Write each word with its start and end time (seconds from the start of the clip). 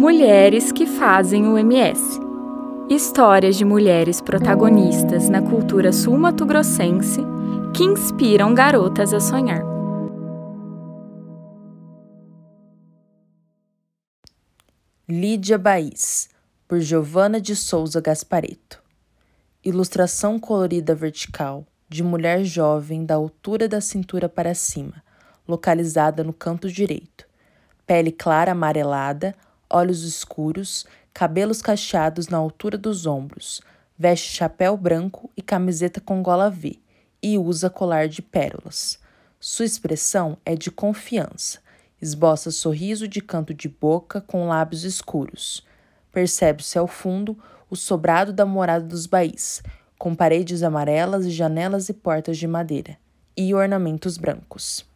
Mulheres 0.00 0.72
que 0.72 0.86
fazem 0.86 1.46
o 1.46 1.58
MS. 1.58 2.18
Histórias 2.88 3.54
de 3.54 3.66
mulheres 3.66 4.18
protagonistas 4.18 5.28
na 5.28 5.42
cultura 5.42 5.92
sul-mato-grossense 5.92 7.20
que 7.76 7.84
inspiram 7.84 8.54
garotas 8.54 9.12
a 9.12 9.20
sonhar. 9.20 9.62
Lídia 15.06 15.58
Baís, 15.58 16.30
por 16.66 16.80
Giovana 16.80 17.38
de 17.38 17.54
Souza 17.54 18.00
Gaspareto. 18.00 18.82
Ilustração 19.62 20.38
colorida 20.38 20.94
vertical 20.94 21.66
de 21.90 22.02
mulher 22.02 22.42
jovem 22.42 23.04
da 23.04 23.16
altura 23.16 23.68
da 23.68 23.82
cintura 23.82 24.30
para 24.30 24.54
cima, 24.54 25.04
localizada 25.46 26.24
no 26.24 26.32
canto 26.32 26.70
direito. 26.70 27.26
Pele 27.86 28.10
clara 28.10 28.52
amarelada, 28.52 29.36
olhos 29.70 30.02
escuros, 30.02 30.84
cabelos 31.12 31.62
cacheados 31.62 32.28
na 32.28 32.36
altura 32.36 32.76
dos 32.76 33.06
ombros, 33.06 33.60
veste 33.96 34.34
chapéu 34.34 34.76
branco 34.76 35.30
e 35.36 35.42
camiseta 35.42 36.00
com 36.00 36.22
gola 36.22 36.50
V 36.50 36.78
e 37.22 37.38
usa 37.38 37.70
colar 37.70 38.08
de 38.08 38.22
pérolas. 38.22 38.98
Sua 39.38 39.64
expressão 39.64 40.36
é 40.44 40.54
de 40.54 40.70
confiança. 40.70 41.60
Esboça 42.00 42.50
sorriso 42.50 43.06
de 43.06 43.20
canto 43.20 43.52
de 43.52 43.68
boca 43.68 44.20
com 44.20 44.48
lábios 44.48 44.84
escuros. 44.84 45.64
Percebe-se 46.12 46.78
ao 46.78 46.86
fundo 46.86 47.38
o 47.68 47.76
sobrado 47.76 48.32
da 48.32 48.44
morada 48.44 48.84
dos 48.84 49.06
baís, 49.06 49.62
com 49.98 50.14
paredes 50.14 50.62
amarelas 50.62 51.26
e 51.26 51.30
janelas 51.30 51.88
e 51.88 51.92
portas 51.92 52.38
de 52.38 52.46
madeira, 52.46 52.96
e 53.36 53.54
ornamentos 53.54 54.16
brancos. 54.16 54.89